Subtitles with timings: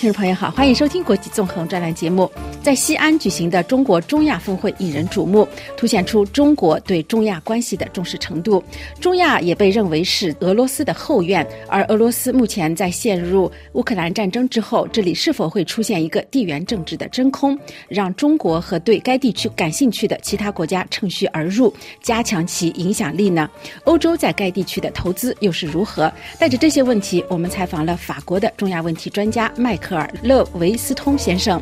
[0.00, 2.30] 听众朋友好，欢迎收听国际纵横专栏节目。
[2.62, 5.46] 在西安举行的中国中亚峰会引人瞩目，
[5.76, 8.64] 凸显出中国对中亚关系的重视程度。
[8.98, 21.70] 中亚也被认为是俄罗斯的后院，而俄罗斯目前在陷入乌克兰战争之后，这里是否会出现一个地缘政治的真空，让中国和对该地区感兴趣的其他国家趁虚而入，
[22.02, 23.50] 加强其影响力呢？
[23.84, 26.10] 欧洲在该地区的投资又是如何？
[26.38, 29.89] 带着这些问题，我们采访了法国的中亚问题专家麦克。
[29.90, 31.60] 科尔勒维斯通先生，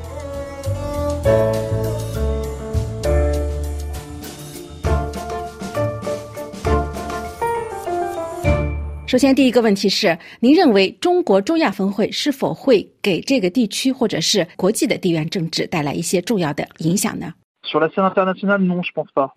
[9.06, 17.32] 首先，第一个问题是：您认为中国中亚峰会是否会给这个地区或者是国际的地缘政治带来一些重要的影响呢？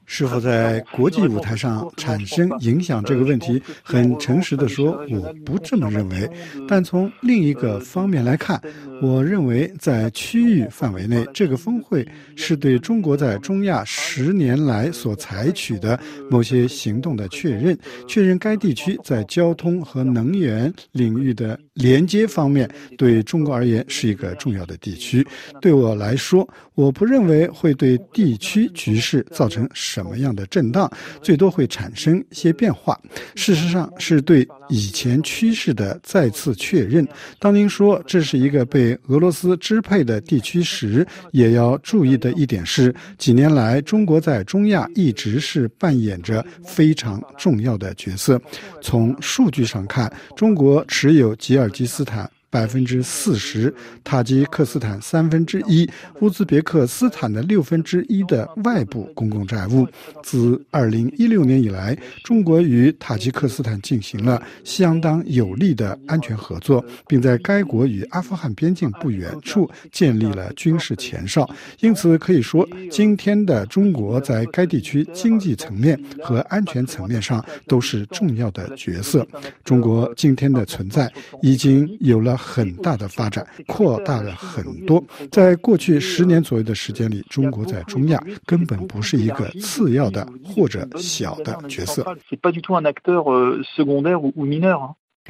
[0.05, 6.29] 是否在国际舞台上产生影响这个问题，很诚实的说，我不这么认为。
[6.67, 8.61] 但从另一个方面来看，
[9.01, 17.77] 我认为在区域范围内，这个峰会是对中国在中亚十年来所采取的某些行动的确认，
[18.07, 25.25] 确认该地区在交通和能源领域的连接方面对中国而言是一个重要的地区。
[25.59, 27.99] 对我来说，我不认为会对。
[28.21, 30.87] 地区局势造成什么样的震荡，
[31.23, 32.95] 最多会产生一些变化。
[33.33, 37.07] 事实上，是对以前趋势的再次确认。
[37.39, 48.39] 当您说这是一个被俄罗斯支配的地区时，也要注意的一点是，几年来中国在中亚一直是扮演着非常重要的角色。
[48.83, 52.29] 从数据上看，中国持有吉尔吉斯坦。
[52.51, 59.87] 百分之四十，塔吉克斯坦三分之一，乌兹别克斯坦的六分之一的外部公共债务。
[60.21, 71.49] 自二零一六年以来，中国与塔吉克斯坦进行了相当有力的安全合作，并在该国与阿富汗边境不远处建立了军事前哨。
[71.79, 79.25] 因此，可以说，今天的中国在该地区经济层面和安全层面上都是重要的角色。
[79.63, 81.09] 中国今天的存在
[81.41, 82.40] 已经有了。
[82.41, 85.03] 很大的发展，扩大了很多。
[85.31, 92.03] 在过去十年左右的时间里，中国在中亚根本不是一个次要的或者小的角色。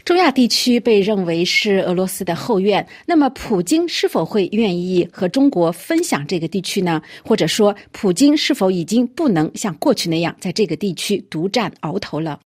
[0.06, 7.02] 中亚地区被认为是俄罗斯的后院，那么普京是否会愿意和中国分享这个地区呢？
[7.26, 12.40] 或者说，普京是否已经不能像过去那样在这个地区独占鳌头了？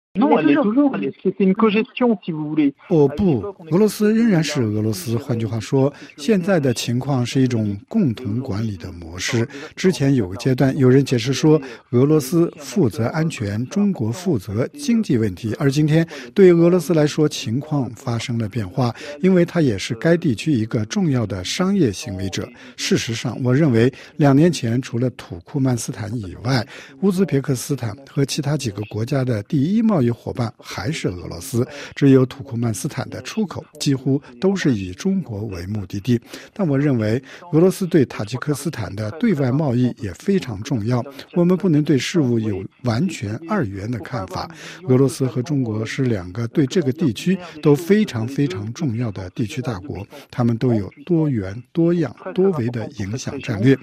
[2.88, 3.40] 哦不，
[3.72, 5.16] 俄罗斯仍然是俄罗斯。
[5.16, 9.48] 换句话说，现在的情况是一种共同管理的模式。
[9.74, 11.60] 之前有个阶段，有人解释说，
[11.90, 15.52] 俄罗斯负责安全，中国负责经济问题。
[15.58, 22.48] 而今天，对俄罗斯来说，情况发生了变化，因为它也是该地区一个重要的商业行为者。
[22.76, 26.64] 事实上，我认为两年前，除了土库曼斯坦以外，
[27.00, 36.20] 乌兹别克斯坦和其他几个国家的第一贸易伙伴还是俄罗斯，只有土库曼斯坦的出口几乎都是以中国为目的地。
[36.52, 37.22] 但我认为，
[37.52, 41.04] 俄罗斯对塔吉克斯坦的对外贸易也非常重要。
[41.34, 44.48] 我们不能对事物有完全二元的看法。
[44.88, 53.76] 俄罗斯和中国是两个对这个地区都非常非常重要的地区大国，他们都有多元、多样、多维的影响战略。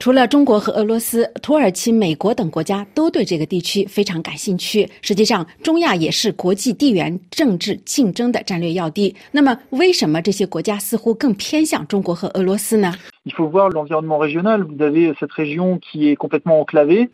[0.00, 4.88] 除了中国和俄罗斯，土耳其、美国等国家都对这个地区非常感兴趣。
[5.02, 9.14] 实际上，中亚也是国际地缘政治竞争的战略要地。
[9.30, 12.94] 那么，为什么这些国家似乎更偏向中国和俄罗斯呢？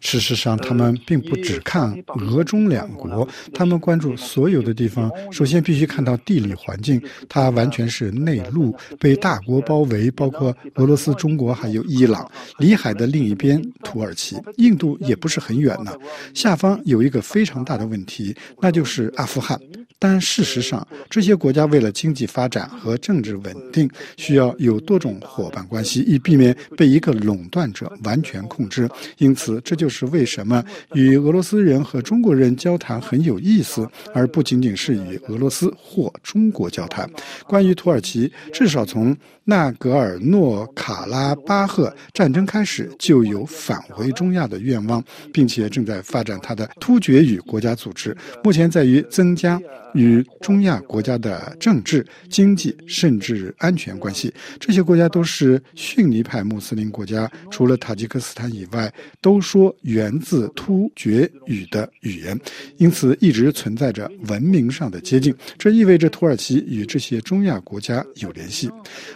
[0.00, 5.10] 事实上，他们并不只看俄中两国，他们关注所有的地方。
[5.32, 12.30] 首先，必须看到地理环境，它完全是内陆，被大国包围，包括俄罗斯、中国还有伊朗。
[12.58, 15.92] 里海的另一边，土耳其、印度也不是很远呢。
[16.34, 19.59] 下方有一个非常大的问题，那就是阿富汗。
[19.98, 28.86] 但事实上，这些国家为了经济发展和政治稳定，需要有多种伙伴关系，以避免被一个垄断者完全控制。
[29.16, 30.62] 因此，这就是为什么
[30.92, 37.10] 与俄罗斯人和中国人交谈很有意思，而不仅仅是与俄罗斯或中国交谈。
[37.47, 39.16] 关于土耳其，至少从
[39.47, 45.03] 纳格尔诺卡拉巴赫战争开始就有返回中亚的愿望，
[45.33, 48.15] 并且正在发展它的突厥语国家组织。
[48.45, 49.59] 目前在于增加。
[49.95, 58.92] 与中亚国家的政治、经济甚至安全关系，这些国家都是逊尼派穆斯林国家，除了塔吉克斯坦以外，
[59.22, 62.39] 都说源自突厥语的语言，
[62.77, 65.34] 因此一直存在着文明上的接近。
[65.57, 68.71] 这意味着土耳其与这些中亚国家有联系。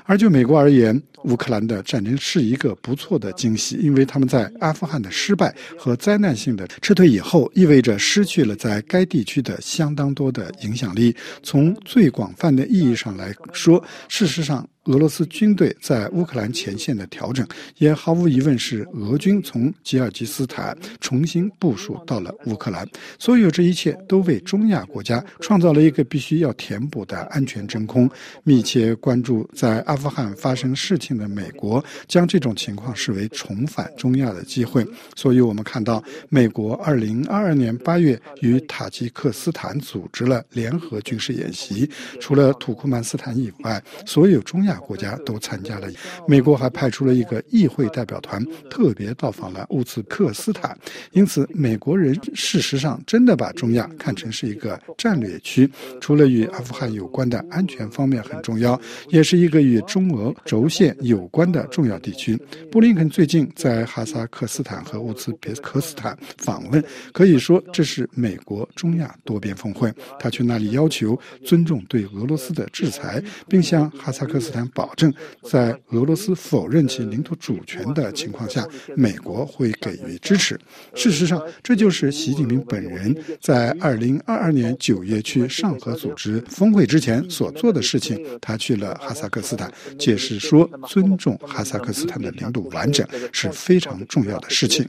[0.06, 11.16] 而就美国而言，乌克兰的战争是一个不错的惊喜，因为他们在阿富汗的失败和灾难性的撤退以后，意味着失去了在该地区的相当多的影响力。
[11.42, 14.68] 从最广泛的意义上来说，事实上。
[14.84, 17.46] 俄罗斯军队在乌克兰前线的调整，
[17.76, 22.88] 也毫无疑问是俄军从吉尔吉斯坦重新部署到了乌克兰。
[23.18, 28.10] 所有这一切都为中亚国家创造了一个必须要填补的安全真空。
[28.42, 34.82] 密切关注在阿富汗发生事情的美国，将这种情况视为重返中亚的机会。
[35.14, 41.88] 所以我们看到，美国2022年8月与塔吉克斯坦组织了联合军事演习，
[42.18, 44.69] 除了土库曼斯坦以外，所有中亚。
[44.78, 45.88] 国家都参加了，
[46.26, 50.76] 美国还派出了一个议会代表团，特别到访了乌兹克斯坦。
[51.12, 55.70] 因此，美国人事实上真的把中亚看成是一个战略区，
[56.00, 62.38] 除了与阿富汗有关的安全方面很重要，也是一个与中俄轴线有关的重要地区。
[62.70, 66.82] 布林肯最近在哈萨克斯坦和乌兹别克斯坦访问，
[67.12, 69.92] 可以说这是美国中亚多边峰会。
[70.18, 74.59] 他去那里要求尊重对俄罗斯的制裁，并向哈萨克斯坦。
[74.68, 75.12] 保证
[75.42, 78.66] 在俄罗斯否认其领土主权的情况下，
[78.96, 80.58] 美国会给予支持。
[80.94, 88.24] 事实上，这就是习近平本人在二零二二年九月去上合组织峰会之前所做的事情。
[88.40, 94.88] 他去了哈萨克斯坦，解释说，尊重哈萨克斯坦的领土完整是非常重要的事情。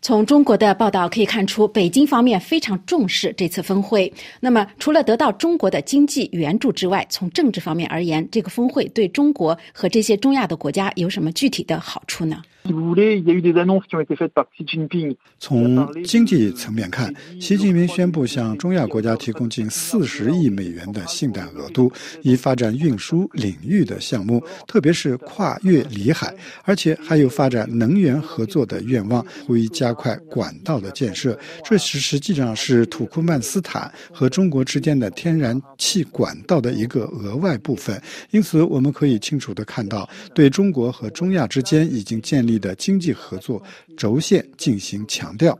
[0.00, 4.12] 从中国的报道可以看出，北京方面非常重视这次峰会。
[4.40, 12.42] 那么，除了得到中国的经济援助之外，从政治方面而言，这个峰会对中国和这些中亚的国家有什么具体的好处呢？
[15.38, 17.10] 从经济层面看，
[17.40, 21.90] 习近平宣布向中亚国家提供近四十亿美元的信贷额度，
[22.20, 26.34] 以发展运输领域的项目，特别是跨越里海，
[26.64, 31.38] 而且还有发展能源合作的愿望，呼吁加加快管道的建设。
[31.64, 37.98] 这是实际上是土库曼斯坦和中国之间的天然气管道的一个额外部分。
[38.30, 42.58] 因此，我们可以清楚地看到，对中国和中亚之间已经建立。
[42.58, 43.62] 的经济合作
[43.96, 45.56] 轴线进行强调。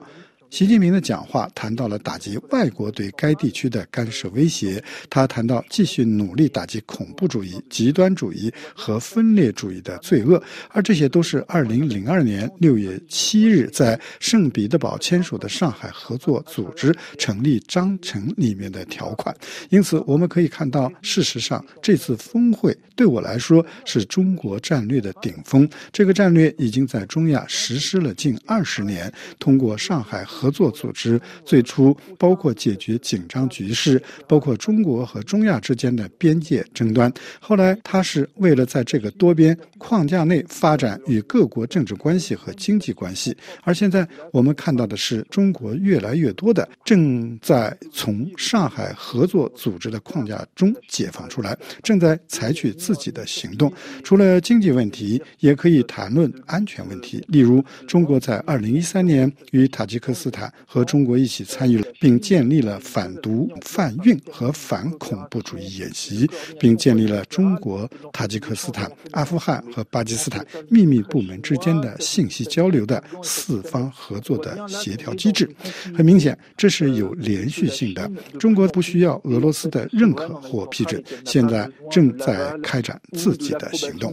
[0.51, 19.37] 习近平的讲话谈到了打击外国对该地区的干涉威胁，他谈到继续努力打击恐怖主义、极端主义和分裂主义的罪恶，而这些都是2002年6月7日在圣彼得堡签署的上海合作组织成立章程里面的条款。
[19.69, 25.69] 因此，我们可以看到，事实上这次峰会对我来说是中国战略的顶峰。
[25.93, 30.25] 这个战略已经在中亚实施了近二十年，通过上海。
[30.39, 37.13] 合作组织最初包括解决紧张局势，包括中国和中亚之间的边界争端。
[37.41, 43.37] 后来，它是为了在这个多边框架内发展与各国政治关系和经济关系。
[43.65, 53.73] 而现在，我们看到的是，中国越来越多的正在从上海合作组织的框架中解放出来，正在采取自己的行动。
[54.05, 57.25] 除了经济问题，也可以谈论安全问题。
[57.27, 60.28] 例如，中国在二零一三年与塔吉克斯。
[60.29, 66.29] 斯坦和中国一起参与了，并建立了反毒贩运和反恐怖主义演习，
[66.61, 75.49] 并建立了中国、塔吉克斯坦、阿富汗和巴基斯坦秘密部门之间的信息交流的四方合作的协调机制。
[75.97, 78.11] 很明显，这是有连续性的。
[78.39, 84.13] 中国不需要俄罗斯的认可或批准，现在正在开展自己的行动。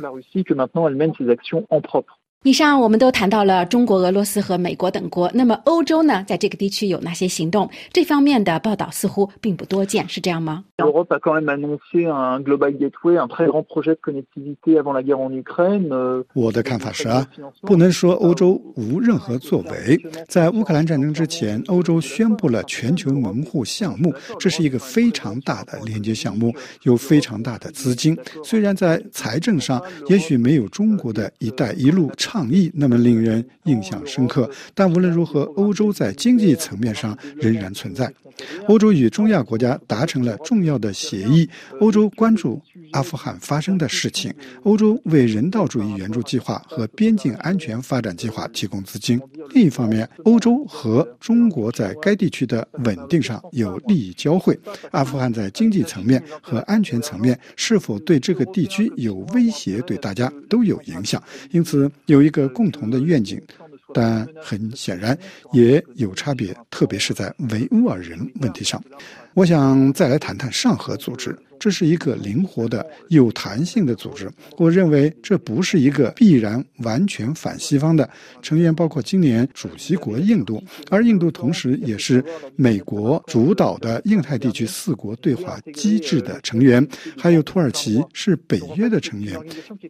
[2.46, 5.32] 以上我们都谈到了中国、俄罗斯和美国等国。
[5.34, 7.68] 那么欧洲呢，在这个地区有哪些行动？
[7.92, 10.64] 这方面的报道似乎并不多见，是这样吗？
[16.36, 17.28] 我的看法是啊，
[17.64, 20.00] 不能说欧洲无任何作为。
[20.28, 28.16] 在乌克兰战争之前，欧洲宣布了全球门户项目，这是一个非常大的连接项目，有非常大的资金。
[28.44, 32.35] 虽然在财政上也许没有中国的一带一路差。
[32.36, 34.50] 抗议那么令人印象深刻。
[34.74, 38.12] 但无论如何，欧洲在经济层面上仍然存在。
[38.68, 41.48] 欧洲与中亚国家达成了重要的协议。
[41.80, 42.62] 欧洲关注
[42.92, 44.34] 阿富汗发生的事情。
[44.64, 49.18] 欧洲为人道主义援助计划和边境安全发展计划提供资金。
[49.52, 54.60] 另一方面，欧洲和中国在该地区的稳定上有利益交汇。
[54.92, 61.24] 阿富汗在经济层面和安全层面是否对这个地区有威胁，对大家都有影响。
[61.52, 63.42] 因此，有一个共同的愿景。
[63.94, 65.18] 但很显然
[65.54, 68.84] 也有差别，特别是在维吾尔人问题上。
[69.36, 71.38] 我想再来谈谈上合组织。
[71.66, 74.30] 这是一个灵活的、有弹性的组织。
[74.56, 78.08] 我认为这不是一个必然完全反西方的
[78.44, 82.24] 成员，包括今年主席国印度，而印度同时也是
[82.56, 89.36] 美国主导的印太地区四国对话机制的成员，还有土耳其是北约的成员。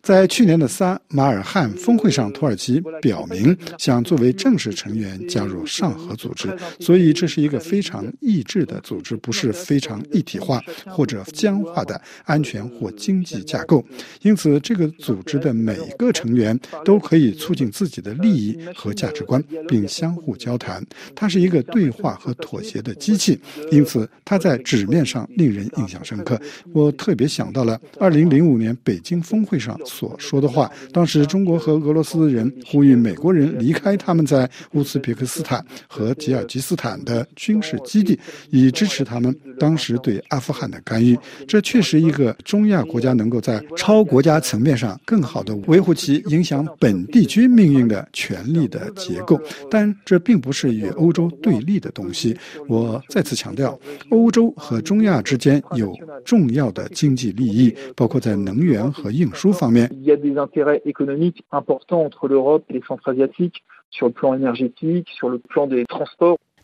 [0.01, 6.48] 在去年的撒马尔罕峰会上，土耳其表明想作为正式成员加入上合组织，
[6.79, 11.64] 所以这是一个非常意志的组织，不是非常一体化或者将。
[11.65, 13.84] 化的安全或经济架构，
[14.22, 20.86] 因此这个组织的每一个成员都可以促进自己的利益和价值观，并相互交谈。
[21.15, 23.39] 它是一个对话和妥协的机器，
[23.72, 26.39] 因此它在纸面上令人印象深刻。
[26.74, 30.72] 我特别想到了2005年北京峰会上所说的话。
[30.93, 38.17] 当时中国和俄罗斯人呼吁美国人离开他们在乌兹别克斯坦和吉尔吉斯坦的军事基地，
[38.50, 41.17] 以支持他们当时对阿富汗的干预。
[41.48, 52.36] 这确实一个中亚国家能够在超国家层面上更好的维护其影响本地区命运的权利的结构，但这并不是与欧洲对立的东西。
[52.68, 59.90] 我再次强调，欧洲和中亚之间有重要的经济利益，包括在能源和运输方面。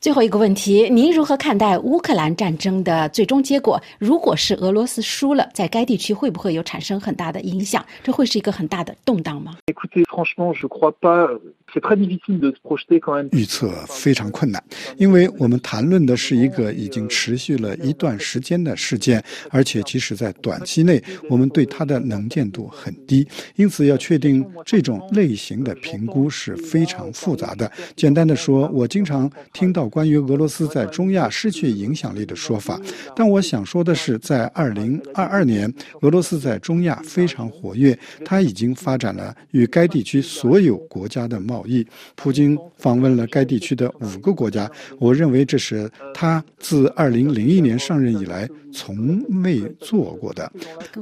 [0.02, 3.80] 最后一个问题，您如何看待乌克兰战争的最终结果？
[4.00, 7.86] 如果是俄罗斯输了，在该地区会不会有产生很大的影响？
[8.02, 9.58] 这会是一个很大的动荡吗？
[13.32, 14.64] 预测非常困难，
[14.98, 27.72] 因为我们谈论的是一个已经持续了一段时间的事件，而且即使在短期内，我们对它的能见度很低，因此要确定这种类型的评估是非常复杂的。
[27.96, 32.80] 简单的说，我经常听到关于俄罗斯在中亚失去影响力的说法，
[33.16, 41.86] 但我想说的是，在二零二二年，俄罗斯在中亚非常活跃，它已经发展了与该地区所有国家的贸意。
[42.16, 50.52] 普京访问了该地区的五个国家，我认为这是他自二零零一年上任以来从未做过的。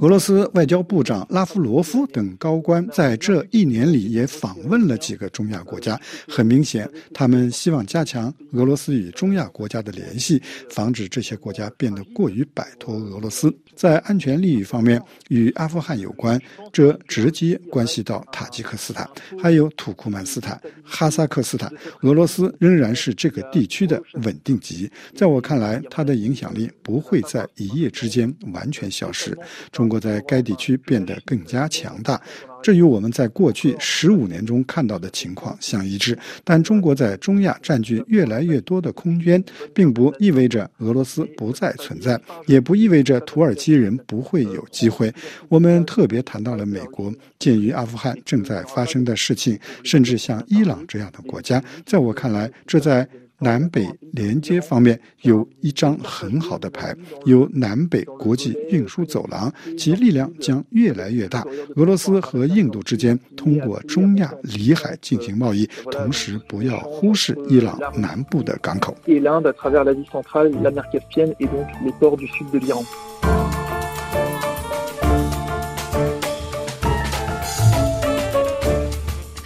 [0.02, 13.54] 俄罗斯外交部长拉夫罗夫等高官在这一年里也访问了几个中亚国家，很明显，他们希望加强俄罗斯与中亚国家的联系，防止这些国家变得过于摆脱俄罗斯。
[13.76, 16.40] 在安全利益方面，与阿富汗有关，
[16.72, 19.10] 这直接关系到塔吉克斯坦，
[19.42, 20.49] 还有土库曼斯坦。
[20.84, 21.70] 哈萨克斯坦，
[22.02, 24.90] 俄罗斯仍然是这个地区的稳定级。
[25.16, 29.38] 在我看来，它的影响力不会在一夜之间完全消失。
[29.72, 32.22] 中国在该地区变得更加强大。
[32.62, 45.14] 这与我们在过去十五年中看到的情况相一致，但中国在中亚占据越来越多的空间，并不意味着俄罗斯不再存在，也不意味着土耳其人不会有机会。
[45.48, 53.08] 我们特别谈到了美国，鉴于阿富汗正在发生的事情，甚至像伊朗这样的国家，在我看来，这在。
[53.40, 61.46] 南北连接方面有一张很好的牌，有南北国际运输走廊，其力量将越来越大。
[61.76, 68.96] 俄罗斯和印度之间通过中亚里海进行贸易，同时不要忽视伊朗南部的港口。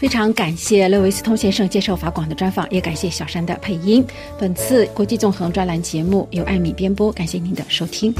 [0.03, 4.05] 非常感谢勒维斯通先生接受法广的专访，也感谢小山的配音。
[4.37, 8.13] 本次国际纵横专栏节目由艾米编播，感谢您的收听。